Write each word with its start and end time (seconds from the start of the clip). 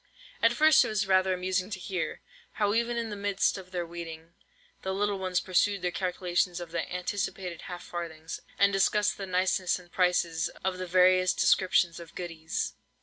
At 0.41 0.53
first 0.53 0.83
it 0.83 0.87
was 0.87 1.05
rather 1.05 1.31
amusing 1.31 1.69
to 1.69 1.79
hear, 1.79 2.21
how 2.53 2.73
even 2.73 2.97
in 2.97 3.11
the 3.11 3.15
midst 3.15 3.55
of 3.55 3.69
their 3.69 3.85
weeding, 3.85 4.33
the 4.81 4.95
little 4.95 5.19
ones 5.19 5.39
pursued 5.39 5.83
their 5.83 5.91
calculations 5.91 6.59
of 6.59 6.71
the 6.71 6.91
anticipated 6.91 7.61
half 7.69 7.83
farthings, 7.83 8.39
and 8.57 8.73
discussed 8.73 9.19
the 9.19 9.27
niceness 9.27 9.77
and 9.77 9.91
prices 9.91 10.49
of 10.65 10.79
the 10.79 10.87
various 10.87 11.35
descriptions 11.35 11.99
of 11.99 12.15
"goodies." 12.15 12.73